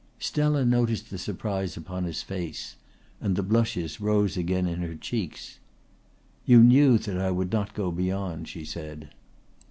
Stella 0.17 0.65
noticed 0.65 1.11
the 1.11 1.19
surprise 1.19 1.77
upon 1.77 2.05
his 2.05 2.23
face; 2.23 2.75
and 3.21 3.35
the 3.35 3.43
blushes 3.43 4.01
rose 4.01 4.35
again 4.35 4.65
in 4.65 4.79
her 4.81 4.95
cheeks. 4.95 5.59
"You 6.43 6.63
knew 6.63 6.97
that 6.97 7.19
I 7.19 7.29
would 7.29 7.51
not 7.51 7.75
go 7.75 7.91
beyond," 7.91 8.47
she 8.47 8.65
said. 8.65 9.11